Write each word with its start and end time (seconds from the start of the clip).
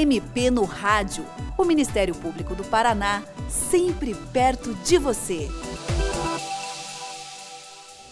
MP 0.00 0.50
no 0.50 0.64
Rádio. 0.64 1.24
O 1.58 1.64
Ministério 1.64 2.14
Público 2.14 2.54
do 2.54 2.64
Paraná, 2.64 3.22
sempre 3.48 4.14
perto 4.32 4.74
de 4.82 4.96
você. 4.96 5.46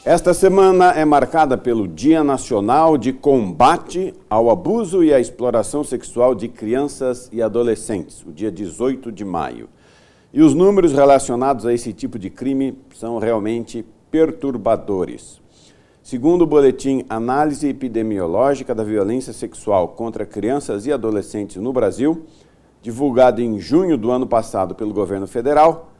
Esta 0.04 0.34
semana 0.34 0.92
é 0.92 1.04
marcada 1.04 1.56
pelo 1.56 1.88
Dia 1.88 2.22
Nacional 2.22 2.98
de 2.98 3.12
Combate 3.12 4.14
ao 4.28 4.50
Abuso 4.50 5.02
e 5.02 5.14
à 5.14 5.18
Exploração 5.18 5.82
Sexual 5.82 6.34
de 6.34 6.48
Crianças 6.48 7.28
e 7.32 7.40
Adolescentes, 7.40 8.22
o 8.26 8.32
dia 8.32 8.50
18 8.50 9.10
de 9.10 9.24
maio. 9.24 9.68
E 10.32 10.42
os 10.42 10.54
números 10.54 10.92
relacionados 10.92 11.64
a 11.64 11.72
esse 11.72 11.92
tipo 11.94 12.18
de 12.18 12.28
crime 12.28 12.76
são 12.94 13.18
realmente 13.18 13.84
perturbadores. 14.10 15.40
Segundo 16.08 16.40
o 16.40 16.46
boletim 16.46 17.04
Análise 17.06 17.68
Epidemiológica 17.68 18.74
da 18.74 18.82
Violência 18.82 19.34
Sexual 19.34 19.88
contra 19.88 20.24
Crianças 20.24 20.86
e 20.86 20.90
Adolescentes 20.90 21.58
no 21.58 21.70
Brasil, 21.70 22.22
divulgado 22.80 23.42
em 23.42 23.60
junho 23.60 23.98
do 23.98 24.10
ano 24.10 24.26
passado 24.26 24.74
pelo 24.74 24.94
governo 24.94 25.26
federal, 25.26 25.92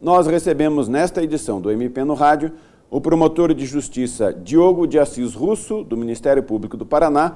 nós 0.00 0.26
recebemos 0.26 0.88
nesta 0.88 1.22
edição 1.22 1.60
do 1.60 1.70
MP 1.70 2.02
no 2.04 2.14
Rádio 2.14 2.52
o 2.90 3.00
promotor 3.00 3.54
de 3.54 3.64
justiça 3.64 4.32
Diogo 4.32 4.86
de 4.86 4.98
Assis 4.98 5.34
Russo, 5.34 5.82
do 5.82 5.96
Ministério 5.96 6.42
Público 6.42 6.76
do 6.76 6.84
Paraná, 6.84 7.34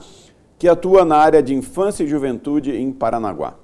que 0.61 0.69
atua 0.69 1.07
na 1.07 1.17
área 1.17 1.43
de 1.43 1.55
infância 1.55 2.05
e 2.05 2.07
juventude 2.07 2.77
em 2.77 2.93
Paranaguá. 2.93 3.55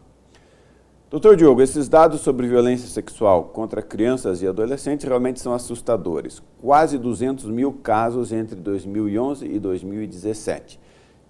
Doutor 1.10 1.36
Diogo, 1.36 1.60
esses 1.60 1.90
dados 1.90 2.22
sobre 2.22 2.48
violência 2.48 2.88
sexual 2.88 3.50
contra 3.52 3.82
crianças 3.82 4.40
e 4.40 4.48
adolescentes 4.48 5.04
realmente 5.06 5.38
são 5.38 5.52
assustadores. 5.52 6.42
Quase 6.58 6.96
200 6.96 7.44
mil 7.50 7.70
casos 7.70 8.32
entre 8.32 8.56
2011 8.56 9.44
e 9.46 9.58
2017. 9.58 10.80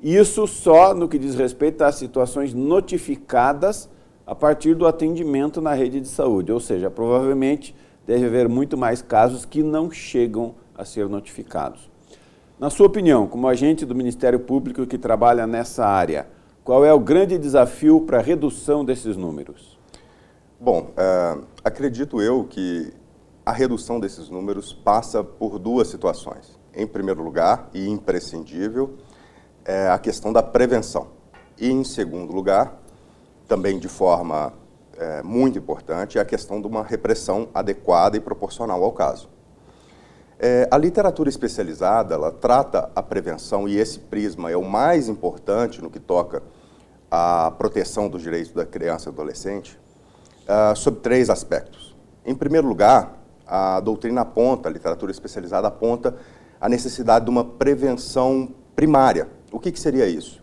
Isso 0.00 0.46
só 0.46 0.94
no 0.94 1.08
que 1.08 1.18
diz 1.18 1.34
respeito 1.34 1.82
às 1.82 1.96
situações 1.96 2.54
notificadas 2.54 3.90
a 4.24 4.36
partir 4.36 4.72
do 4.72 4.86
atendimento 4.86 5.60
na 5.60 5.74
rede 5.74 6.00
de 6.00 6.06
saúde. 6.06 6.52
Ou 6.52 6.60
seja, 6.60 6.88
provavelmente 6.88 7.74
deve 8.06 8.24
haver 8.24 8.48
muito 8.48 8.78
mais 8.78 9.02
casos 9.02 9.44
que 9.44 9.64
não 9.64 9.90
chegam 9.90 10.54
a 10.76 10.84
ser 10.84 11.08
notificados. 11.08 11.95
Na 12.58 12.70
sua 12.70 12.86
opinião, 12.86 13.26
como 13.26 13.46
agente 13.46 13.84
do 13.84 13.94
Ministério 13.94 14.40
Público 14.40 14.86
que 14.86 14.96
trabalha 14.96 15.46
nessa 15.46 15.84
área, 15.84 16.26
qual 16.64 16.86
é 16.86 16.92
o 16.92 16.98
grande 16.98 17.36
desafio 17.36 18.00
para 18.00 18.16
a 18.16 18.22
redução 18.22 18.82
desses 18.82 19.14
números? 19.14 19.78
Bom, 20.58 20.90
uh, 20.92 21.46
acredito 21.62 22.22
eu 22.22 22.44
que 22.44 22.94
a 23.44 23.52
redução 23.52 24.00
desses 24.00 24.30
números 24.30 24.72
passa 24.72 25.22
por 25.22 25.58
duas 25.58 25.88
situações. 25.88 26.58
Em 26.74 26.86
primeiro 26.86 27.22
lugar, 27.22 27.68
e 27.74 27.86
imprescindível, 27.86 28.94
é 29.62 29.88
a 29.88 29.98
questão 29.98 30.32
da 30.32 30.42
prevenção. 30.42 31.08
E, 31.58 31.70
em 31.70 31.84
segundo 31.84 32.32
lugar, 32.32 32.80
também 33.46 33.78
de 33.78 33.88
forma 33.88 34.54
é, 34.96 35.22
muito 35.22 35.58
importante, 35.58 36.16
é 36.16 36.22
a 36.22 36.24
questão 36.24 36.58
de 36.62 36.66
uma 36.66 36.82
repressão 36.82 37.50
adequada 37.52 38.16
e 38.16 38.20
proporcional 38.20 38.82
ao 38.82 38.92
caso. 38.92 39.35
É, 40.38 40.68
a 40.70 40.76
literatura 40.76 41.30
especializada 41.30 42.14
ela 42.14 42.30
trata 42.30 42.90
a 42.94 43.02
prevenção 43.02 43.66
e 43.66 43.78
esse 43.78 43.98
prisma 43.98 44.50
é 44.50 44.56
o 44.56 44.64
mais 44.64 45.08
importante 45.08 45.80
no 45.80 45.90
que 45.90 45.98
toca 45.98 46.42
à 47.10 47.50
proteção 47.56 48.08
dos 48.08 48.20
direitos 48.20 48.52
da 48.52 48.66
criança 48.66 49.08
e 49.08 49.12
adolescente 49.12 49.78
uh, 50.42 50.76
sobre 50.76 51.00
três 51.00 51.30
aspectos. 51.30 51.96
Em 52.24 52.34
primeiro 52.34 52.68
lugar, 52.68 53.16
a 53.46 53.80
doutrina 53.80 54.22
aponta, 54.22 54.68
a 54.68 54.72
literatura 54.72 55.10
especializada 55.10 55.68
aponta 55.68 56.14
a 56.60 56.68
necessidade 56.68 57.24
de 57.24 57.30
uma 57.30 57.44
prevenção 57.44 58.50
primária. 58.74 59.28
O 59.50 59.58
que, 59.58 59.72
que 59.72 59.80
seria 59.80 60.06
isso? 60.06 60.40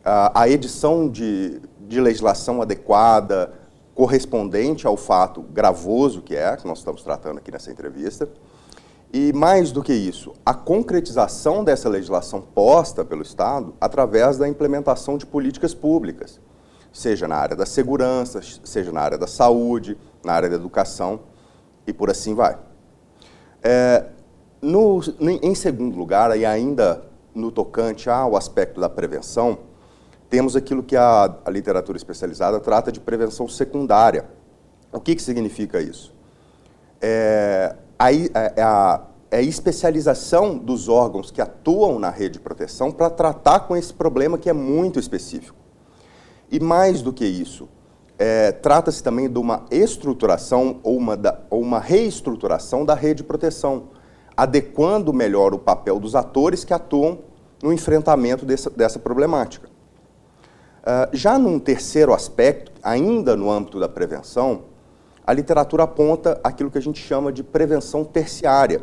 Uh, 0.00 0.32
a 0.34 0.48
edição 0.48 1.08
de, 1.08 1.60
de 1.78 2.00
legislação 2.00 2.62
adequada, 2.62 3.52
correspondente 3.94 4.88
ao 4.88 4.96
fato 4.96 5.42
gravoso 5.42 6.22
que 6.22 6.34
é, 6.34 6.56
que 6.56 6.66
nós 6.66 6.78
estamos 6.78 7.02
tratando 7.02 7.38
aqui 7.38 7.52
nessa 7.52 7.70
entrevista, 7.70 8.28
e 9.12 9.32
mais 9.32 9.72
do 9.72 9.82
que 9.82 9.92
isso, 9.92 10.32
a 10.46 10.54
concretização 10.54 11.64
dessa 11.64 11.88
legislação 11.88 12.40
posta 12.40 13.04
pelo 13.04 13.22
Estado 13.22 13.74
através 13.80 14.38
da 14.38 14.48
implementação 14.48 15.18
de 15.18 15.26
políticas 15.26 15.74
públicas, 15.74 16.40
seja 16.92 17.26
na 17.26 17.36
área 17.36 17.56
da 17.56 17.66
segurança, 17.66 18.40
seja 18.62 18.92
na 18.92 19.00
área 19.00 19.18
da 19.18 19.26
saúde, 19.26 19.98
na 20.24 20.32
área 20.32 20.48
da 20.48 20.54
educação 20.54 21.20
e 21.86 21.92
por 21.92 22.08
assim 22.08 22.34
vai. 22.34 22.56
É, 23.62 24.06
no, 24.62 25.00
em 25.20 25.54
segundo 25.54 25.96
lugar, 25.96 26.36
e 26.38 26.46
ainda 26.46 27.02
no 27.34 27.50
tocante 27.50 28.08
ao 28.08 28.36
aspecto 28.36 28.80
da 28.80 28.88
prevenção, 28.88 29.58
temos 30.28 30.54
aquilo 30.54 30.82
que 30.82 30.96
a, 30.96 31.34
a 31.44 31.50
literatura 31.50 31.96
especializada 31.96 32.60
trata 32.60 32.92
de 32.92 33.00
prevenção 33.00 33.48
secundária. 33.48 34.26
O 34.92 35.00
que, 35.00 35.16
que 35.16 35.22
significa 35.22 35.80
isso? 35.80 36.14
É, 37.00 37.74
a, 38.00 38.10
é, 38.14 38.62
a, 38.62 39.02
é 39.30 39.36
a 39.36 39.42
especialização 39.42 40.56
dos 40.56 40.88
órgãos 40.88 41.30
que 41.30 41.42
atuam 41.42 41.98
na 41.98 42.08
rede 42.08 42.34
de 42.34 42.40
proteção 42.40 42.90
para 42.90 43.10
tratar 43.10 43.60
com 43.60 43.76
esse 43.76 43.92
problema 43.92 44.38
que 44.38 44.48
é 44.48 44.54
muito 44.54 44.98
específico. 44.98 45.58
E 46.50 46.58
mais 46.58 47.02
do 47.02 47.12
que 47.12 47.26
isso, 47.26 47.68
é, 48.18 48.52
trata-se 48.52 49.02
também 49.02 49.30
de 49.30 49.38
uma 49.38 49.66
estruturação 49.70 50.80
ou 50.82 50.96
uma, 50.96 51.14
da, 51.14 51.40
ou 51.50 51.60
uma 51.60 51.78
reestruturação 51.78 52.86
da 52.86 52.94
rede 52.94 53.16
de 53.16 53.24
proteção, 53.24 53.90
adequando 54.34 55.12
melhor 55.12 55.52
o 55.52 55.58
papel 55.58 56.00
dos 56.00 56.14
atores 56.14 56.64
que 56.64 56.72
atuam 56.72 57.18
no 57.62 57.70
enfrentamento 57.70 58.46
dessa, 58.46 58.70
dessa 58.70 58.98
problemática. 58.98 59.68
Uh, 60.80 61.14
já 61.14 61.38
num 61.38 61.58
terceiro 61.58 62.14
aspecto, 62.14 62.72
ainda 62.82 63.36
no 63.36 63.50
âmbito 63.50 63.78
da 63.78 63.88
prevenção, 63.88 64.62
a 65.30 65.32
literatura 65.32 65.84
aponta 65.84 66.40
aquilo 66.42 66.72
que 66.72 66.78
a 66.78 66.82
gente 66.82 67.00
chama 67.00 67.32
de 67.32 67.44
prevenção 67.44 68.04
terciária, 68.04 68.82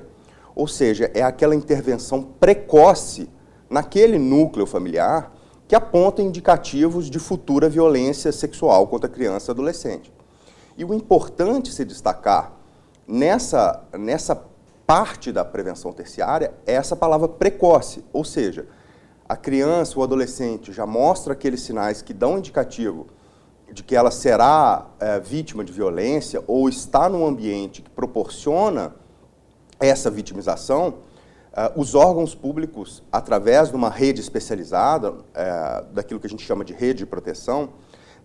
ou 0.55 0.65
seja, 0.65 1.11
é 1.13 1.21
aquela 1.21 1.53
intervenção 1.53 2.23
precoce 2.23 3.29
naquele 3.69 4.17
núcleo 4.17 4.65
familiar 4.65 5.33
que 5.67 5.75
aponta 5.75 6.21
indicativos 6.21 7.09
de 7.09 7.19
futura 7.19 7.67
violência 7.67 8.31
sexual 8.31 8.87
contra 8.87 9.09
criança 9.09 9.51
e 9.51 9.53
adolescente. 9.53 10.13
E 10.77 10.85
o 10.85 10.93
importante 10.93 11.69
se 11.69 11.83
destacar 11.83 12.53
nessa, 13.05 13.83
nessa 13.99 14.41
parte 14.85 15.33
da 15.33 15.43
prevenção 15.43 15.91
terciária 15.91 16.53
é 16.65 16.75
essa 16.75 16.95
palavra 16.95 17.27
precoce, 17.27 18.05
ou 18.13 18.23
seja, 18.23 18.65
a 19.27 19.35
criança 19.35 19.97
ou 19.97 20.03
adolescente 20.03 20.71
já 20.71 20.85
mostra 20.85 21.33
aqueles 21.33 21.59
sinais 21.59 22.01
que 22.01 22.13
dão 22.13 22.37
indicativo 22.37 23.07
de 23.71 23.83
que 23.83 23.95
ela 23.95 24.11
será 24.11 24.87
é, 24.99 25.19
vítima 25.19 25.63
de 25.63 25.71
violência 25.71 26.43
ou 26.47 26.69
está 26.69 27.09
num 27.09 27.25
ambiente 27.25 27.81
que 27.81 27.89
proporciona 27.89 28.95
essa 29.79 30.09
vitimização, 30.09 30.95
uh, 31.51 31.79
os 31.79 31.93
órgãos 31.93 32.33
públicos, 32.33 33.03
através 33.11 33.69
de 33.69 33.75
uma 33.75 33.89
rede 33.89 34.21
especializada, 34.21 35.11
uh, 35.11 35.93
daquilo 35.93 36.19
que 36.19 36.27
a 36.27 36.29
gente 36.29 36.43
chama 36.43 36.65
de 36.65 36.73
rede 36.73 36.99
de 36.99 37.05
proteção, 37.05 37.69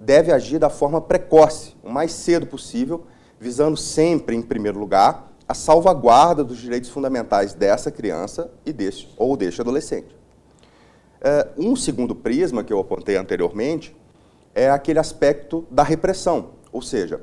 deve 0.00 0.32
agir 0.32 0.58
da 0.58 0.70
forma 0.70 1.00
precoce, 1.00 1.76
o 1.82 1.90
mais 1.90 2.12
cedo 2.12 2.46
possível, 2.46 3.04
visando 3.38 3.76
sempre, 3.76 4.34
em 4.34 4.42
primeiro 4.42 4.78
lugar, 4.78 5.30
a 5.46 5.54
salvaguarda 5.54 6.42
dos 6.42 6.58
direitos 6.58 6.88
fundamentais 6.88 7.52
dessa 7.52 7.90
criança 7.90 8.50
e 8.64 8.72
desse, 8.72 9.08
ou 9.16 9.36
deste 9.36 9.60
adolescente. 9.60 10.16
Um 11.56 11.76
segundo 11.76 12.16
prisma 12.16 12.64
que 12.64 12.72
eu 12.72 12.80
apontei 12.80 13.16
anteriormente 13.16 13.94
é 14.54 14.70
aquele 14.70 14.98
aspecto 14.98 15.66
da 15.70 15.82
repressão, 15.82 16.50
ou 16.70 16.82
seja, 16.82 17.20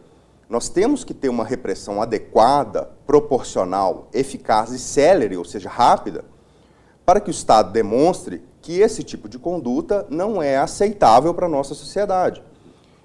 nós 0.50 0.68
temos 0.68 1.04
que 1.04 1.14
ter 1.14 1.30
uma 1.30 1.46
repressão 1.46 2.02
adequada, 2.02 2.90
proporcional, 3.06 4.08
eficaz 4.12 4.72
e 4.72 4.80
célere, 4.80 5.38
ou 5.38 5.46
seja, 5.46 5.70
rápida, 5.70 6.26
para 7.06 7.20
que 7.20 7.30
o 7.30 7.31
Estado 7.31 7.72
demonstre 7.72 8.42
que 8.62 8.80
esse 8.80 9.04
tipo 9.04 9.30
de 9.30 9.38
conduta 9.38 10.08
não 10.10 10.42
é 10.42 10.58
aceitável 10.58 11.34
para 11.34 11.46
a 11.46 11.50
nossa 11.50 11.76
sociedade. 11.76 12.44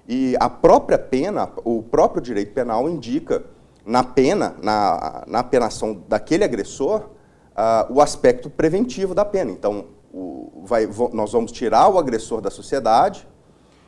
E 0.07 0.35
a 0.39 0.49
própria 0.49 0.97
pena, 0.97 1.49
o 1.63 1.83
próprio 1.83 2.21
direito 2.21 2.53
penal 2.53 2.89
indica 2.89 3.43
na 3.85 4.03
pena, 4.03 4.55
na, 4.61 5.23
na 5.27 5.43
penação 5.43 6.03
daquele 6.07 6.43
agressor, 6.43 7.01
uh, 7.01 7.93
o 7.93 8.01
aspecto 8.01 8.49
preventivo 8.49 9.13
da 9.13 9.23
pena. 9.23 9.51
Então, 9.51 9.85
o, 10.11 10.63
vai, 10.65 10.87
nós 11.13 11.31
vamos 11.31 11.51
tirar 11.51 11.89
o 11.89 11.99
agressor 11.99 12.41
da 12.41 12.49
sociedade 12.49 13.27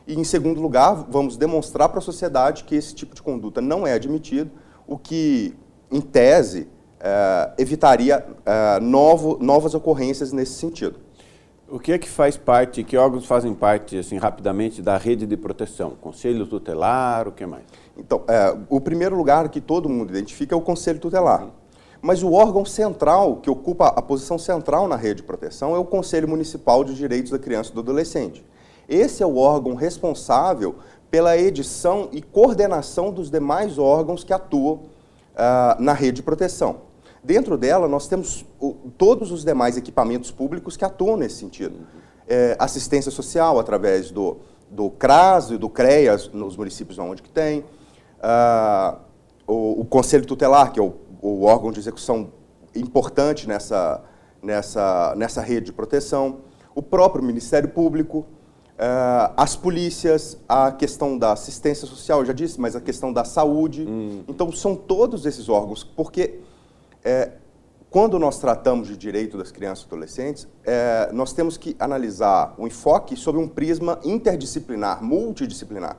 e, 0.08 0.18
em 0.18 0.24
segundo 0.24 0.58
lugar, 0.58 1.06
vamos 1.10 1.36
demonstrar 1.36 1.90
para 1.90 1.98
a 1.98 2.02
sociedade 2.02 2.64
que 2.64 2.74
esse 2.74 2.94
tipo 2.94 3.14
de 3.14 3.20
conduta 3.20 3.60
não 3.60 3.86
é 3.86 3.92
admitido, 3.92 4.50
o 4.86 4.96
que, 4.96 5.54
em 5.90 6.00
tese, 6.00 6.62
uh, 6.62 7.52
evitaria 7.58 8.26
uh, 8.26 8.82
novo, 8.82 9.36
novas 9.38 9.74
ocorrências 9.74 10.32
nesse 10.32 10.54
sentido. 10.54 10.98
O 11.68 11.78
que 11.78 11.92
é 11.92 11.98
que 11.98 12.08
faz 12.08 12.38
parte, 12.38 12.82
que 12.82 12.96
órgãos 12.96 13.26
fazem 13.26 13.52
parte, 13.52 13.98
assim, 13.98 14.16
rapidamente, 14.16 14.80
da 14.80 14.96
rede 14.96 15.26
de 15.26 15.36
proteção? 15.36 15.90
Conselho 16.00 16.46
tutelar, 16.46 17.28
o 17.28 17.32
que 17.32 17.44
mais? 17.44 17.64
Então, 17.94 18.22
é, 18.26 18.56
o 18.70 18.80
primeiro 18.80 19.14
lugar 19.14 19.50
que 19.50 19.60
todo 19.60 19.90
mundo 19.90 20.08
identifica 20.08 20.54
é 20.54 20.58
o 20.58 20.62
Conselho 20.62 20.98
Tutelar. 20.98 21.42
Uhum. 21.42 21.50
Mas 22.00 22.22
o 22.22 22.32
órgão 22.32 22.64
central, 22.64 23.36
que 23.36 23.50
ocupa 23.50 23.88
a 23.88 24.00
posição 24.00 24.38
central 24.38 24.88
na 24.88 24.96
rede 24.96 25.16
de 25.16 25.22
proteção, 25.24 25.76
é 25.76 25.78
o 25.78 25.84
Conselho 25.84 26.26
Municipal 26.26 26.82
de 26.82 26.94
Direitos 26.94 27.30
da 27.30 27.38
Criança 27.38 27.72
e 27.72 27.74
do 27.74 27.80
Adolescente. 27.80 28.42
Esse 28.88 29.22
é 29.22 29.26
o 29.26 29.36
órgão 29.36 29.74
responsável 29.74 30.76
pela 31.10 31.36
edição 31.36 32.08
e 32.12 32.22
coordenação 32.22 33.12
dos 33.12 33.30
demais 33.30 33.78
órgãos 33.78 34.24
que 34.24 34.32
atuam 34.32 34.74
uh, 34.74 35.80
na 35.80 35.92
rede 35.92 36.16
de 36.16 36.22
proteção. 36.22 36.88
Dentro 37.22 37.58
dela, 37.58 37.88
nós 37.88 38.08
temos 38.08 38.46
o, 38.60 38.74
todos 38.96 39.30
os 39.30 39.44
demais 39.44 39.76
equipamentos 39.76 40.30
públicos 40.30 40.76
que 40.76 40.84
atuam 40.84 41.16
nesse 41.16 41.36
sentido. 41.36 41.80
É, 42.26 42.56
assistência 42.58 43.10
social, 43.10 43.58
através 43.58 44.10
do, 44.10 44.38
do 44.70 44.90
CRAS 44.90 45.50
e 45.50 45.56
do 45.56 45.68
CREAS, 45.68 46.30
nos 46.32 46.56
municípios 46.56 46.98
onde 46.98 47.22
que 47.22 47.30
tem. 47.30 47.60
Uh, 48.18 48.98
o, 49.46 49.80
o, 49.80 49.84
Conselho 49.84 50.26
Tutelar, 50.26 50.72
que 50.72 50.78
é 50.78 50.82
o, 50.82 50.94
o, 51.20 51.44
órgão 51.44 51.72
de 51.72 51.80
execução 51.80 52.32
importante 52.74 53.48
nessa, 53.48 54.02
nessa, 54.42 55.14
nessa 55.16 55.40
rede 55.40 55.66
de 55.66 55.72
proteção. 55.72 56.40
O 56.74 56.82
próprio 56.82 57.24
Ministério 57.24 57.68
Público. 57.68 58.26
Uh, 58.78 59.34
as 59.36 59.56
polícias, 59.56 60.38
a 60.48 60.70
questão 60.70 61.18
da 61.18 61.32
assistência 61.32 61.84
social, 61.84 62.24
já 62.24 62.32
disse, 62.32 62.60
mas 62.60 62.76
a 62.76 62.80
questão 62.80 63.12
da 63.12 63.24
saúde. 63.24 63.84
Hum. 63.88 64.22
Então, 64.28 64.52
são 64.52 64.76
todos 64.76 65.26
esses 65.26 65.48
órgãos, 65.48 65.82
porque 65.82 66.38
é, 67.04 67.32
quando 67.90 68.20
nós 68.20 68.38
tratamos 68.38 68.86
de 68.86 68.96
direito 68.96 69.36
das 69.36 69.50
crianças 69.50 69.84
e 69.84 69.86
adolescentes, 69.88 70.46
é, 70.64 71.10
nós 71.12 71.32
temos 71.32 71.56
que 71.56 71.74
analisar 71.80 72.54
o 72.56 72.68
enfoque 72.68 73.16
sob 73.16 73.36
um 73.36 73.48
prisma 73.48 73.98
interdisciplinar, 74.04 75.02
multidisciplinar. 75.02 75.96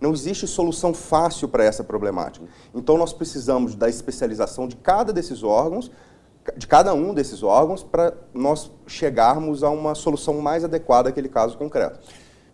Não 0.00 0.12
existe 0.12 0.46
solução 0.46 0.94
fácil 0.94 1.48
para 1.48 1.64
essa 1.64 1.84
problemática. 1.84 2.46
Então, 2.74 2.96
nós 2.96 3.12
precisamos 3.12 3.74
da 3.74 3.90
especialização 3.90 4.66
de 4.66 4.76
cada 4.76 5.12
desses 5.12 5.42
órgãos, 5.42 5.90
de 6.56 6.66
cada 6.66 6.94
um 6.94 7.12
desses 7.12 7.42
órgãos, 7.42 7.82
para 7.82 8.14
nós 8.32 8.70
chegarmos 8.86 9.62
a 9.62 9.68
uma 9.68 9.94
solução 9.94 10.40
mais 10.40 10.64
adequada 10.64 11.10
àquele 11.10 11.28
caso 11.28 11.58
concreto. 11.58 12.00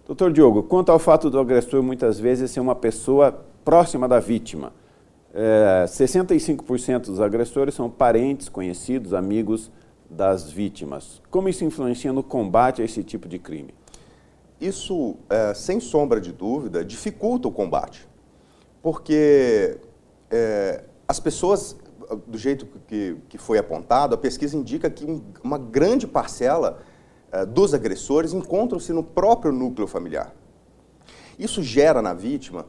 Doutor 0.09 0.33
Diogo, 0.33 0.63
quanto 0.63 0.91
ao 0.91 0.99
fato 0.99 1.29
do 1.29 1.39
agressor 1.39 1.83
muitas 1.83 2.19
vezes 2.19 2.51
ser 2.51 2.61
uma 2.61 2.75
pessoa 2.75 3.45
próxima 3.63 4.09
da 4.09 4.19
vítima, 4.19 4.73
é, 5.35 5.85
65% 5.87 7.01
dos 7.01 7.21
agressores 7.21 7.75
são 7.75 7.91
parentes, 7.91 8.49
conhecidos, 8.49 9.13
amigos 9.13 9.71
das 10.09 10.51
vítimas. 10.51 11.21
Como 11.31 11.47
isso 11.51 11.63
influencia 11.63 12.11
no 12.11 12.23
combate 12.23 12.81
a 12.81 12.87
esse 12.87 13.05
tipo 13.05 13.29
de 13.29 13.39
crime? 13.39 13.75
Isso, 14.59 15.15
é, 15.29 15.53
sem 15.53 15.79
sombra 15.79 16.23
de 16.23 16.33
dúvida, 16.33 16.83
dificulta 16.83 17.47
o 17.47 17.53
combate. 17.53 18.09
Porque 18.81 19.77
é, 20.31 20.85
as 21.07 21.21
pessoas, 21.21 21.77
do 22.27 22.39
jeito 22.39 22.67
que, 22.87 23.15
que 23.29 23.37
foi 23.37 23.59
apontado, 23.59 24.15
a 24.15 24.19
pesquisa 24.19 24.57
indica 24.57 24.89
que 24.89 25.05
um, 25.05 25.21
uma 25.45 25.59
grande 25.59 26.07
parcela 26.07 26.81
dos 27.49 27.75
agressores 27.75 28.33
encontram-se 28.33 28.93
no 28.93 29.03
próprio 29.03 29.53
núcleo 29.53 29.87
familiar. 29.87 30.35
Isso 31.39 31.63
gera 31.63 32.01
na 32.03 32.15
vítima 32.15 32.67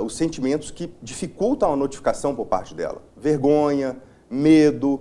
os 0.00 0.16
sentimentos 0.16 0.70
que 0.70 0.92
dificultam 1.02 1.72
a 1.72 1.76
notificação 1.76 2.34
por 2.34 2.46
parte 2.46 2.74
dela. 2.74 3.02
Vergonha, 3.16 3.96
medo. 4.28 5.00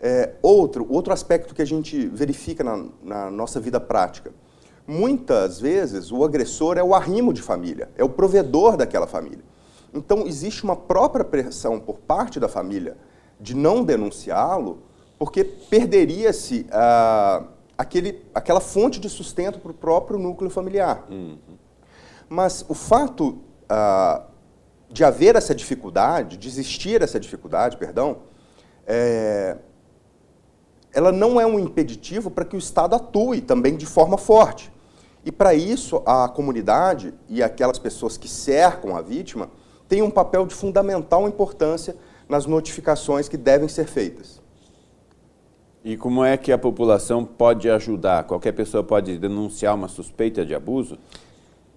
É, 0.00 0.34
outro, 0.42 0.84
outro 0.90 1.12
aspecto 1.12 1.54
que 1.54 1.62
a 1.62 1.64
gente 1.64 2.08
verifica 2.08 2.64
na, 2.64 2.86
na 3.02 3.30
nossa 3.30 3.60
vida 3.60 3.78
prática. 3.78 4.32
Muitas 4.84 5.60
vezes 5.60 6.10
o 6.10 6.24
agressor 6.24 6.76
é 6.76 6.82
o 6.82 6.92
arrimo 6.92 7.32
de 7.32 7.40
família, 7.40 7.88
é 7.96 8.02
o 8.02 8.08
provedor 8.08 8.76
daquela 8.76 9.06
família. 9.06 9.44
Então 9.94 10.26
existe 10.26 10.64
uma 10.64 10.74
própria 10.74 11.24
pressão 11.24 11.78
por 11.78 12.00
parte 12.00 12.40
da 12.40 12.48
família 12.48 12.96
de 13.40 13.54
não 13.54 13.84
denunciá-lo, 13.84 14.82
porque 15.18 15.44
perderia-se 15.44 16.66
ah, 16.72 17.44
aquele, 17.82 18.24
aquela 18.34 18.60
fonte 18.60 19.00
de 19.00 19.08
sustento 19.08 19.58
para 19.58 19.70
o 19.70 19.74
próprio 19.74 20.18
núcleo 20.18 20.50
familiar. 20.50 21.04
Uhum. 21.10 21.36
Mas 22.28 22.64
o 22.68 22.74
fato 22.74 23.40
ah, 23.68 24.22
de 24.88 25.04
haver 25.04 25.36
essa 25.36 25.54
dificuldade, 25.54 26.36
de 26.36 26.48
existir 26.48 27.02
essa 27.02 27.18
dificuldade, 27.18 27.76
perdão, 27.76 28.18
é, 28.86 29.56
ela 30.92 31.10
não 31.10 31.40
é 31.40 31.46
um 31.46 31.58
impeditivo 31.58 32.30
para 32.30 32.44
que 32.44 32.54
o 32.54 32.58
Estado 32.58 32.94
atue 32.94 33.40
também 33.40 33.76
de 33.76 33.86
forma 33.86 34.16
forte. 34.16 34.72
E 35.24 35.32
para 35.32 35.54
isso, 35.54 36.02
a 36.04 36.28
comunidade 36.28 37.14
e 37.28 37.42
aquelas 37.42 37.78
pessoas 37.78 38.16
que 38.16 38.28
cercam 38.28 38.96
a 38.96 39.00
vítima 39.00 39.50
têm 39.88 40.02
um 40.02 40.10
papel 40.10 40.46
de 40.46 40.54
fundamental 40.54 41.26
importância 41.26 41.96
nas 42.28 42.46
notificações 42.46 43.28
que 43.28 43.36
devem 43.36 43.68
ser 43.68 43.86
feitas. 43.86 44.41
E 45.84 45.96
como 45.96 46.24
é 46.24 46.36
que 46.36 46.52
a 46.52 46.58
população 46.58 47.24
pode 47.24 47.68
ajudar? 47.68 48.24
Qualquer 48.24 48.52
pessoa 48.52 48.84
pode 48.84 49.18
denunciar 49.18 49.74
uma 49.74 49.88
suspeita 49.88 50.46
de 50.46 50.54
abuso? 50.54 50.96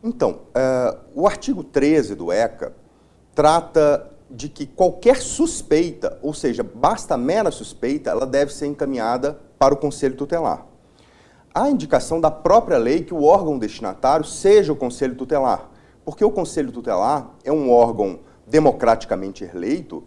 Então, 0.04 0.42
uh, 0.50 0.98
o 1.16 1.26
artigo 1.26 1.64
13 1.64 2.14
do 2.14 2.32
ECA 2.32 2.74
trata 3.34 4.12
de 4.30 4.48
que 4.48 4.68
qualquer 4.68 5.18
suspeita, 5.18 6.20
ou 6.22 6.34
seja, 6.34 6.62
basta 6.62 7.18
mera 7.18 7.50
suspeita, 7.50 8.12
ela 8.12 8.28
deve 8.28 8.54
ser 8.54 8.68
encaminhada 8.68 9.40
para 9.58 9.74
o 9.74 9.78
Conselho 9.78 10.16
Tutelar. 10.16 10.68
Há 11.54 11.70
indicação 11.70 12.22
da 12.22 12.30
própria 12.30 12.78
lei 12.78 13.04
que 13.04 13.14
o 13.14 13.24
órgão 13.24 13.58
destinatário 13.58 14.26
seja 14.26 14.72
o 14.72 14.76
Conselho 14.76 15.16
Tutelar, 15.16 15.72
porque 16.04 16.24
o 16.24 16.30
Conselho 16.30 16.72
Tutelar 16.72 17.32
é 17.44 17.52
um 17.52 17.72
órgão 17.72 18.20
democraticamente 18.46 19.44
eleito 19.44 20.04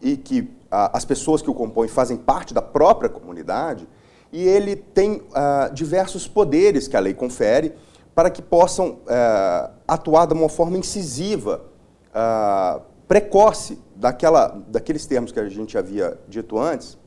e 0.00 0.16
que 0.16 0.48
as 0.72 1.04
pessoas 1.04 1.42
que 1.42 1.50
o 1.50 1.54
compõem 1.54 1.88
fazem 1.88 2.16
parte 2.16 2.54
da 2.54 2.62
própria 2.62 3.10
comunidade, 3.10 3.86
e 4.32 4.42
ele 4.42 4.74
tem 4.74 5.16
uh, 5.16 5.72
diversos 5.74 6.26
poderes 6.26 6.88
que 6.88 6.96
a 6.96 7.00
lei 7.00 7.12
confere, 7.12 7.74
para 8.14 8.30
que 8.30 8.42
possam 8.42 8.98
é, 9.06 9.70
atuar 9.88 10.26
de 10.26 10.34
uma 10.34 10.48
forma 10.48 10.76
incisiva, 10.76 11.64
é, 12.14 12.80
precoce, 13.08 13.78
daquela, 13.96 14.48
daqueles 14.68 15.06
termos 15.06 15.32
que 15.32 15.40
a 15.40 15.48
gente 15.48 15.78
havia 15.78 16.18
dito 16.28 16.58
antes, 16.58 16.98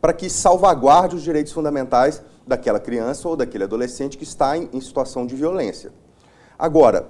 para 0.00 0.12
que 0.12 0.30
salvaguarde 0.30 1.16
os 1.16 1.22
direitos 1.22 1.52
fundamentais 1.52 2.22
daquela 2.46 2.78
criança 2.78 3.28
ou 3.28 3.36
daquele 3.36 3.64
adolescente 3.64 4.16
que 4.16 4.24
está 4.24 4.56
em, 4.56 4.68
em 4.72 4.80
situação 4.80 5.26
de 5.26 5.34
violência. 5.34 5.90
Agora, 6.58 7.08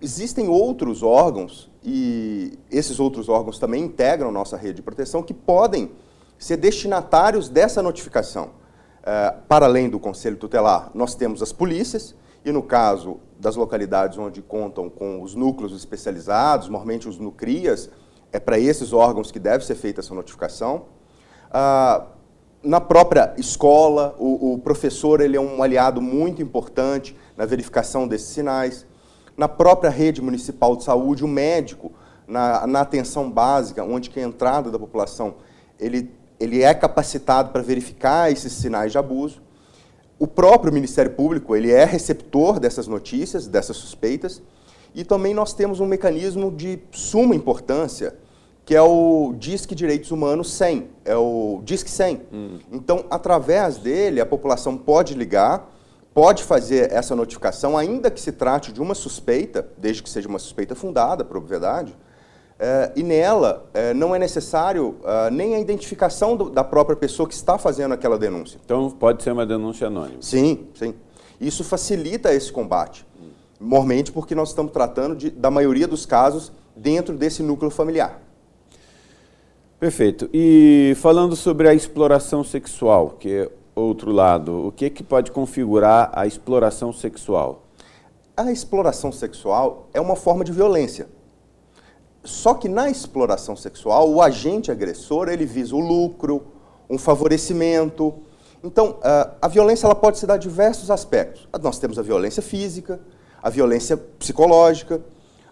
existem 0.00 0.48
outros 0.48 1.02
órgãos, 1.02 1.70
e 1.82 2.58
esses 2.70 3.00
outros 3.00 3.28
órgãos 3.28 3.58
também 3.58 3.84
integram 3.84 4.30
nossa 4.30 4.56
rede 4.56 4.74
de 4.74 4.82
proteção, 4.82 5.22
que 5.22 5.34
podem 5.34 5.90
ser 6.38 6.56
destinatários 6.56 7.48
dessa 7.48 7.82
notificação. 7.82 8.50
É, 9.02 9.34
para 9.48 9.66
além 9.66 9.88
do 9.88 9.98
Conselho 9.98 10.36
Tutelar, 10.36 10.90
nós 10.94 11.14
temos 11.14 11.42
as 11.42 11.52
polícias, 11.52 12.14
e 12.44 12.52
no 12.52 12.62
caso 12.62 13.18
das 13.38 13.56
localidades 13.56 14.18
onde 14.18 14.42
contam 14.42 14.88
com 14.88 15.22
os 15.22 15.34
núcleos 15.34 15.74
especializados, 15.74 16.68
normalmente 16.68 17.08
os 17.08 17.18
NUCRIAS, 17.18 17.90
é 18.32 18.38
para 18.38 18.58
esses 18.58 18.92
órgãos 18.92 19.30
que 19.30 19.38
deve 19.38 19.64
ser 19.64 19.74
feita 19.74 20.00
essa 20.00 20.14
notificação. 20.14 20.86
Ah, 21.50 22.06
na 22.62 22.80
própria 22.80 23.34
escola, 23.38 24.14
o, 24.18 24.54
o, 24.54 24.58
professor 24.58 25.20
ele 25.20 25.36
é 25.36 25.40
um 25.40 25.62
aliado 25.62 26.02
muito 26.02 26.42
importante 26.42 27.16
na 27.36 27.46
verificação 27.46 28.06
desses 28.06 28.28
sinais. 28.28 28.86
Na 29.38 29.48
própria 29.48 29.88
rede 29.88 30.20
municipal 30.20 30.76
de 30.76 30.84
saúde, 30.84 31.24
o 31.24 31.28
médico, 31.28 31.92
na, 32.26 32.66
na 32.66 32.82
atenção 32.82 33.30
básica, 33.30 33.82
onde 33.82 34.10
que 34.10 34.20
a 34.20 34.22
entrada 34.22 34.70
da 34.70 34.78
população 34.78 35.36
ele 35.80 36.10
ele 36.40 36.62
é 36.62 36.72
capacitado 36.72 37.50
para 37.50 37.62
verificar 37.62 38.30
esses 38.30 38.52
sinais 38.52 38.92
de 38.92 38.98
abuso. 38.98 39.42
O 40.18 40.26
próprio 40.26 40.72
Ministério 40.72 41.12
Público 41.12 41.54
ele 41.54 41.70
é 41.70 41.84
receptor 41.84 42.58
dessas 42.58 42.86
notícias, 42.86 43.46
dessas 43.46 43.76
suspeitas, 43.76 44.42
e 44.94 45.04
também 45.04 45.34
nós 45.34 45.52
temos 45.52 45.80
um 45.80 45.86
mecanismo 45.86 46.50
de 46.50 46.78
suma 46.90 47.34
importância, 47.34 48.16
que 48.64 48.74
é 48.74 48.82
o 48.82 49.34
Disque 49.38 49.74
Direitos 49.74 50.10
Humanos 50.10 50.52
100, 50.52 50.88
é 51.04 51.16
o 51.16 51.60
Disque 51.64 51.90
100. 51.90 52.22
Hum. 52.32 52.58
Então, 52.72 53.04
através 53.10 53.78
dele, 53.78 54.20
a 54.20 54.26
população 54.26 54.76
pode 54.76 55.14
ligar, 55.14 55.72
pode 56.18 56.42
fazer 56.42 56.92
essa 56.92 57.14
notificação, 57.14 57.78
ainda 57.78 58.10
que 58.10 58.20
se 58.20 58.32
trate 58.32 58.72
de 58.72 58.80
uma 58.82 58.92
suspeita, 58.92 59.68
desde 59.78 60.02
que 60.02 60.10
seja 60.10 60.28
uma 60.28 60.40
suspeita 60.40 60.74
fundada, 60.74 61.24
por 61.24 61.36
obviedade, 61.36 61.94
É, 62.60 62.90
e 62.96 63.04
nela 63.04 63.50
é, 63.72 63.94
não 63.94 64.12
é 64.12 64.18
necessário 64.18 64.96
uh, 65.04 65.30
nem 65.30 65.54
a 65.54 65.60
identificação 65.60 66.36
do, 66.36 66.50
da 66.50 66.64
própria 66.64 66.96
pessoa 66.96 67.28
que 67.28 67.34
está 67.34 67.56
fazendo 67.56 67.94
aquela 67.94 68.18
denúncia. 68.18 68.58
Então 68.64 68.90
pode 68.90 69.22
ser 69.22 69.30
uma 69.30 69.46
denúncia 69.46 69.86
anônima. 69.86 70.20
Sim, 70.20 70.66
sim. 70.74 70.92
Isso 71.40 71.62
facilita 71.62 72.34
esse 72.34 72.50
combate. 72.50 73.06
Normalmente 73.60 74.10
porque 74.10 74.34
nós 74.34 74.48
estamos 74.48 74.72
tratando 74.72 75.14
de, 75.14 75.30
da 75.30 75.52
maioria 75.52 75.86
dos 75.86 76.04
casos 76.04 76.50
dentro 76.74 77.16
desse 77.16 77.44
núcleo 77.44 77.70
familiar. 77.70 78.20
Perfeito. 79.78 80.28
E 80.34 80.96
falando 80.96 81.36
sobre 81.36 81.68
a 81.68 81.74
exploração 81.74 82.42
sexual, 82.42 83.10
que 83.20 83.32
é 83.32 83.48
outro 83.78 84.10
lado, 84.10 84.66
o 84.66 84.72
que, 84.72 84.90
que 84.90 85.02
pode 85.02 85.30
configurar 85.32 86.10
a 86.12 86.26
exploração 86.26 86.92
sexual? 86.92 87.64
A 88.36 88.52
exploração 88.52 89.10
sexual 89.10 89.88
é 89.92 90.00
uma 90.00 90.14
forma 90.14 90.44
de 90.44 90.52
violência. 90.52 91.08
Só 92.22 92.54
que 92.54 92.68
na 92.68 92.90
exploração 92.90 93.56
sexual, 93.56 94.10
o 94.10 94.20
agente 94.20 94.70
agressor 94.70 95.28
ele 95.28 95.46
visa 95.46 95.74
o 95.74 95.80
lucro, 95.80 96.46
um 96.88 96.98
favorecimento. 96.98 98.14
Então, 98.62 98.98
a 99.40 99.48
violência 99.48 99.86
ela 99.86 99.94
pode 99.94 100.18
se 100.18 100.26
dar 100.26 100.36
diversos 100.36 100.90
aspectos. 100.90 101.48
Nós 101.62 101.78
temos 101.78 101.98
a 101.98 102.02
violência 102.02 102.42
física, 102.42 103.00
a 103.42 103.50
violência 103.50 103.96
psicológica, 103.96 105.00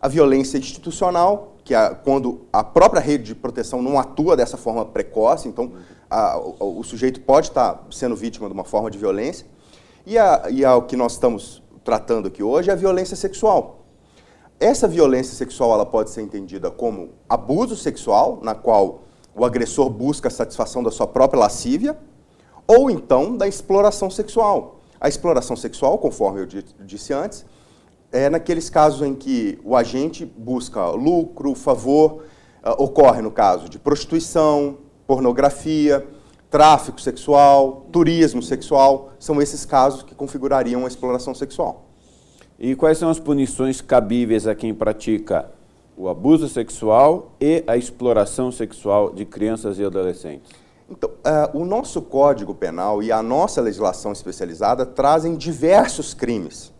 a 0.01 0.09
violência 0.09 0.59
institucional, 0.59 1.56
que 1.67 1.75
é 1.75 1.91
quando 1.93 2.43
a 2.53 2.63
própria 2.63 3.03
rede 3.03 3.25
de 3.25 3.35
proteção 3.35 3.83
não 3.83 3.99
atua 3.99 4.37
dessa 4.37 4.57
forma 4.57 4.85
precoce, 4.85 5.49
então 5.49 5.73
a, 6.09 6.39
o, 6.39 6.79
o, 6.79 6.85
sujeito 6.85 7.21
pode 7.21 7.49
estar 7.49 7.85
sendo 7.91 8.15
vítima 8.15 8.47
de 8.47 8.55
uma 8.55 8.63
forma 8.63 8.89
de 8.89 8.97
violência. 8.97 9.45
E, 10.07 10.17
a, 10.17 10.45
e 10.49 10.65
a, 10.65 10.77
o 10.77 10.83
que 10.83 10.95
nós 10.95 11.15
estamos 11.15 11.61
tratando 11.83 12.29
aqui 12.29 12.41
hoje 12.41 12.71
é 12.71 12.73
a 12.73 12.77
violência 12.77 13.17
sexual. 13.17 13.85
Essa 14.61 14.87
violência 14.87 15.35
sexual 15.35 15.73
ela 15.73 15.85
pode 15.85 16.11
ser 16.11 16.23
entendida 16.23 16.71
como 16.71 17.11
abuso 17.29 17.75
sexual, 17.75 18.39
na 18.45 18.55
qual 18.55 19.03
o 19.35 19.45
agressor 19.45 19.91
busca 19.91 20.29
a 20.29 20.31
satisfação 20.31 20.85
da 20.85 20.93
sua 20.93 21.09
própria 21.09 21.41
lascívia, 21.41 21.99
ou 22.65 22.89
então 22.89 23.37
da 23.37 23.49
exploração 23.49 24.09
sexual. 24.09 24.83
A 25.01 25.09
exploração 25.09 25.57
sexual, 25.57 25.99
conforme 25.99 26.43
eu 26.43 26.47
disse 26.47 27.13
antes, 27.13 27.45
é 28.13 28.31
naqueles 28.31 28.71
casos 28.71 29.07
em 29.07 29.15
que 29.15 29.59
o 29.65 29.77
agente 29.77 30.25
busca 30.25 30.91
lucro, 30.91 31.55
favor, 31.55 32.25
uh, 32.65 32.83
ocorre 32.83 33.21
no 33.21 33.31
caso 33.31 33.69
de 33.69 33.79
prostituição, 33.79 34.79
pornografia, 35.07 36.07
tráfico 36.51 37.01
sexual, 37.01 37.87
turismo 37.93 38.43
sexual, 38.43 39.13
são 39.19 39.41
esses 39.43 39.65
casos 39.65 40.03
que 40.03 40.15
configurariam 40.15 40.85
a 40.85 40.89
exploração 40.89 41.35
sexual. 41.35 41.87
E 42.59 42.75
quais 42.75 42.99
são 42.99 43.11
as 43.11 43.21
punições 43.21 43.81
cabíveis 43.81 44.47
a 44.47 44.55
quem 44.55 44.73
pratica 44.73 45.51
o 45.97 46.09
abuso 46.09 46.49
sexual 46.49 47.33
e 47.41 47.63
a 47.67 47.77
exploração 47.77 48.51
sexual 48.51 49.13
de 49.13 49.25
crianças 49.25 49.79
e 49.79 49.85
adolescentes? 49.85 50.51
Então, 50.89 51.11
uh, 51.11 51.59
o 51.59 51.65
nosso 51.65 52.01
Código 52.01 52.55
Penal 52.55 53.03
e 53.03 53.11
a 53.11 53.23
nossa 53.23 53.61
legislação 53.61 54.13
especializada 54.13 54.87
trazem 54.87 55.35
diversos 55.35 56.15
crimes 56.15 56.73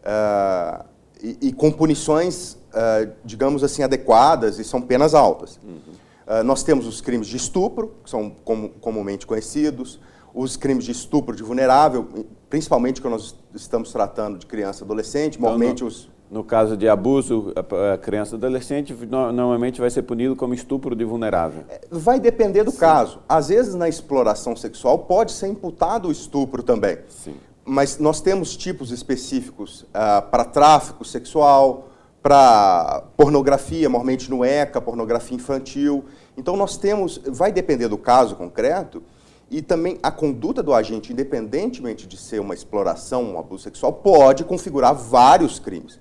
uh, 0.00 0.84
e, 1.22 1.48
e, 1.48 1.52
com 1.52 1.70
punições, 1.70 2.54
uh, 2.54 3.10
digamos 3.24 3.62
assim, 3.62 3.82
adequadas 3.82 4.58
e 4.58 4.64
são 4.64 4.80
penas 4.80 5.14
altas. 5.14 5.58
Uhum. 5.62 6.44
nós 6.44 6.62
temos 6.62 6.86
os 6.86 7.00
crimes 7.00 7.26
de 7.26 7.36
estupro, 7.36 7.94
que 8.04 8.10
são 8.10 8.30
com, 8.44 8.68
comumente 8.68 9.26
conhecidos, 9.26 9.98
os 10.34 10.56
crimes 10.56 10.84
de 10.84 10.92
estupro 10.92 11.34
de 11.34 11.42
vulnerável, 11.42 12.08
principalmente 12.48 13.00
quando 13.00 13.14
nós 13.14 13.34
estamos 13.54 13.92
tratando 13.92 14.38
de 14.38 14.46
criança 14.46 14.82
e 14.82 14.84
adolescente, 14.84 15.36
então, 15.36 15.50
normalmente 15.50 15.82
no, 15.82 15.88
os... 15.88 16.08
No 16.30 16.44
caso 16.44 16.76
de 16.76 16.88
abuso, 16.88 17.52
a 17.92 17.98
criança 17.98 18.36
e 18.36 18.38
adolescente 18.38 18.94
normalmente 18.94 19.80
vai 19.80 19.90
ser 19.90 20.02
punido 20.02 20.36
como 20.36 20.54
estupro 20.54 20.94
de 20.94 21.04
vulnerável. 21.04 21.64
É, 21.68 21.80
vai 21.90 22.20
depender 22.20 22.62
do 22.62 22.70
Sim. 22.70 22.78
caso. 22.78 23.18
Às 23.28 23.48
vezes, 23.48 23.74
na 23.74 23.88
exploração 23.88 24.54
sexual, 24.54 25.00
pode 25.00 25.32
ser 25.32 25.48
imputado 25.48 26.06
o 26.06 26.12
estupro 26.12 26.62
também. 26.62 26.98
Sim. 27.08 27.34
Mas 27.70 27.98
nós 27.98 28.20
temos 28.20 28.56
tipos 28.56 28.90
específicos 28.90 29.82
uh, 29.82 30.28
para 30.28 30.44
tráfico 30.44 31.04
sexual, 31.04 31.88
para 32.20 33.04
pornografia, 33.16 33.88
normalmente 33.88 34.28
no 34.28 34.44
ECA, 34.44 34.80
pornografia 34.80 35.36
infantil. 35.36 36.04
Então, 36.36 36.56
nós 36.56 36.76
temos, 36.76 37.20
vai 37.28 37.52
depender 37.52 37.86
do 37.86 37.96
caso 37.96 38.34
concreto, 38.34 39.04
e 39.48 39.62
também 39.62 40.00
a 40.02 40.10
conduta 40.10 40.64
do 40.64 40.74
agente, 40.74 41.12
independentemente 41.12 42.08
de 42.08 42.16
ser 42.16 42.40
uma 42.40 42.54
exploração, 42.54 43.34
um 43.34 43.38
abuso 43.38 43.62
sexual, 43.62 43.92
pode 43.92 44.42
configurar 44.42 44.92
vários 44.92 45.60
crimes. 45.60 46.00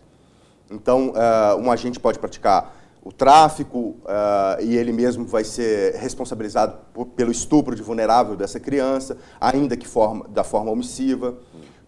Então, 0.72 1.10
uh, 1.10 1.56
um 1.60 1.72
agente 1.72 2.00
pode 2.00 2.18
praticar 2.18 2.79
o 3.02 3.12
tráfico 3.12 3.98
uh, 4.04 4.62
e 4.62 4.76
ele 4.76 4.92
mesmo 4.92 5.26
vai 5.26 5.44
ser 5.44 5.96
responsabilizado 5.96 6.78
por, 6.94 7.06
pelo 7.08 7.32
estupro 7.32 7.76
de 7.76 7.82
vulnerável 7.82 8.36
dessa 8.36 8.60
criança, 8.60 9.18
ainda 9.40 9.78
que 9.78 9.88
forma, 9.88 10.28
da 10.28 10.44
forma 10.44 10.72
omissiva. 10.72 11.38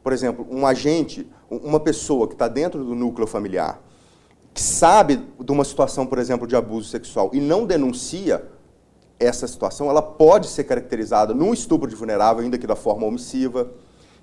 Por 0.04 0.14
exemplo, 0.14 0.48
um 0.50 0.66
agente, 0.66 1.30
uma 1.50 1.80
pessoa 1.80 2.28
que 2.28 2.34
está 2.34 2.48
dentro 2.48 2.84
do 2.84 2.96
núcleo 2.96 3.28
familiar, 3.28 3.82
que 4.54 4.62
sabe 4.62 5.22
de 5.40 5.52
uma 5.52 5.64
situação, 5.64 6.06
por 6.06 6.18
exemplo, 6.18 6.48
de 6.48 6.56
abuso 6.56 6.90
sexual 6.90 7.30
e 7.34 7.40
não 7.40 7.66
denuncia 7.66 8.44
essa 9.20 9.48
situação, 9.48 9.90
ela 9.90 10.02
pode 10.02 10.48
ser 10.48 10.64
caracterizada 10.64 11.34
num 11.34 11.54
estupro 11.54 11.88
de 11.88 11.96
vulnerável, 11.96 12.44
ainda 12.44 12.58
que 12.58 12.66
da 12.66 12.76
forma 12.76 13.06
omissiva. 13.06 13.70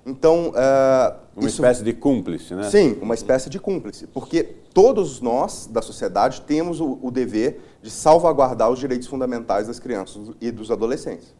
Então, 0.05 0.49
uh, 0.49 1.15
uma 1.35 1.47
isso... 1.47 1.47
espécie 1.47 1.83
de 1.83 1.93
cúmplice, 1.93 2.55
né? 2.55 2.63
Sim, 2.63 2.97
uma 3.01 3.13
espécie 3.13 3.49
de 3.49 3.59
cúmplice, 3.59 4.07
porque 4.07 4.43
todos 4.73 5.21
nós 5.21 5.67
da 5.67 5.81
sociedade 5.81 6.41
temos 6.41 6.79
o, 6.79 6.97
o 7.01 7.11
dever 7.11 7.59
de 7.81 7.89
salvaguardar 7.89 8.69
os 8.69 8.79
direitos 8.79 9.07
fundamentais 9.07 9.67
das 9.67 9.79
crianças 9.79 10.31
e 10.41 10.51
dos 10.51 10.71
adolescentes. 10.71 11.33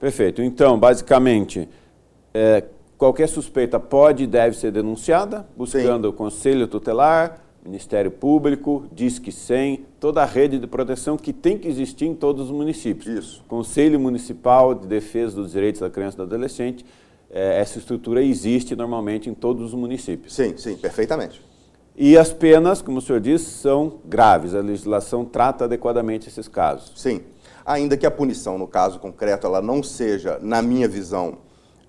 Perfeito. 0.00 0.42
Então, 0.42 0.78
basicamente, 0.78 1.68
é, 2.32 2.64
qualquer 2.98 3.28
suspeita 3.28 3.78
pode 3.78 4.24
e 4.24 4.26
deve 4.26 4.56
ser 4.56 4.72
denunciada, 4.72 5.46
buscando 5.56 6.08
Sim. 6.08 6.10
o 6.10 6.12
conselho 6.12 6.66
tutelar, 6.66 7.44
Ministério 7.64 8.10
Público, 8.10 8.84
Disque 8.92 9.32
100, 9.32 9.86
toda 9.98 10.22
a 10.22 10.26
rede 10.26 10.58
de 10.58 10.66
proteção 10.66 11.16
que 11.16 11.32
tem 11.32 11.56
que 11.56 11.66
existir 11.66 12.04
em 12.04 12.14
todos 12.14 12.46
os 12.46 12.50
municípios. 12.50 13.06
Isso. 13.06 13.44
Conselho 13.48 13.98
Municipal 13.98 14.74
de 14.74 14.86
Defesa 14.86 15.36
dos 15.36 15.52
Direitos 15.52 15.80
da 15.80 15.88
Criança 15.88 16.16
e 16.16 16.18
do 16.18 16.22
Adolescente, 16.24 16.84
é, 17.30 17.60
essa 17.60 17.78
estrutura 17.78 18.22
existe 18.22 18.76
normalmente 18.76 19.28
em 19.28 19.34
todos 19.34 19.62
os 19.62 19.74
municípios. 19.74 20.34
Sim, 20.34 20.56
sim, 20.56 20.76
perfeitamente. 20.76 21.42
E 21.96 22.18
as 22.18 22.32
penas, 22.32 22.82
como 22.82 22.98
o 22.98 23.00
senhor 23.00 23.20
disse, 23.20 23.50
são 23.50 24.00
graves. 24.04 24.54
A 24.54 24.60
legislação 24.60 25.24
trata 25.24 25.64
adequadamente 25.64 26.28
esses 26.28 26.48
casos. 26.48 26.92
Sim. 26.96 27.22
Ainda 27.64 27.96
que 27.96 28.04
a 28.04 28.10
punição, 28.10 28.58
no 28.58 28.66
caso 28.66 28.98
concreto, 28.98 29.46
ela 29.46 29.62
não 29.62 29.82
seja, 29.82 30.38
na 30.42 30.60
minha 30.60 30.88
visão, 30.88 31.38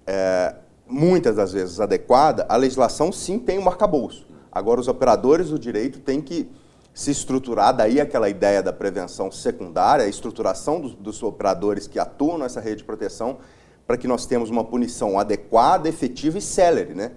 é, 0.05 0.55
muitas 0.87 1.35
das 1.35 1.51
vezes 1.51 1.79
adequada, 1.79 2.45
a 2.47 2.55
legislação 2.55 3.11
sim 3.11 3.39
tem 3.39 3.57
um 3.57 3.67
arcabouço. 3.67 4.27
Agora, 4.51 4.79
os 4.79 4.87
operadores 4.87 5.49
do 5.49 5.59
direito 5.59 5.99
têm 5.99 6.21
que 6.21 6.49
se 6.93 7.11
estruturar, 7.11 7.75
daí 7.75 7.99
aquela 7.99 8.29
ideia 8.29 8.63
da 8.63 8.71
prevenção 8.71 9.29
secundária, 9.29 10.05
a 10.05 10.07
estruturação 10.07 10.79
dos, 10.79 10.93
dos 10.93 11.21
operadores 11.21 11.87
que 11.87 11.99
atuam 11.99 12.37
nessa 12.37 12.61
rede 12.61 12.77
de 12.77 12.83
proteção, 12.85 13.39
para 13.87 13.97
que 13.97 14.07
nós 14.07 14.25
tenhamos 14.25 14.49
uma 14.49 14.63
punição 14.63 15.19
adequada, 15.19 15.87
efetiva 15.87 16.37
e 16.37 16.41
célere, 16.41 16.93
né? 16.93 17.11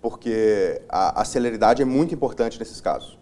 Porque 0.00 0.80
a, 0.88 1.22
a 1.22 1.24
celeridade 1.24 1.82
é 1.82 1.84
muito 1.84 2.14
importante 2.14 2.58
nesses 2.58 2.80
casos. 2.80 3.18